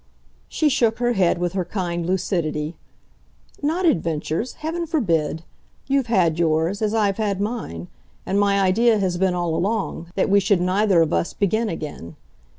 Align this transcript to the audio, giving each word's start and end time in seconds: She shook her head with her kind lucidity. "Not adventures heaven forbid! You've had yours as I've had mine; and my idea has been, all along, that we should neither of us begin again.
She 0.49 0.67
shook 0.67 0.97
her 0.97 1.13
head 1.13 1.37
with 1.37 1.53
her 1.53 1.63
kind 1.63 2.07
lucidity. 2.07 2.75
"Not 3.61 3.85
adventures 3.85 4.53
heaven 4.53 4.87
forbid! 4.87 5.43
You've 5.85 6.07
had 6.07 6.39
yours 6.39 6.81
as 6.81 6.95
I've 6.95 7.17
had 7.17 7.39
mine; 7.39 7.87
and 8.25 8.39
my 8.39 8.59
idea 8.59 8.97
has 8.97 9.19
been, 9.19 9.35
all 9.35 9.53
along, 9.55 10.07
that 10.15 10.27
we 10.27 10.39
should 10.39 10.59
neither 10.59 11.03
of 11.03 11.13
us 11.13 11.33
begin 11.33 11.69
again. 11.69 12.15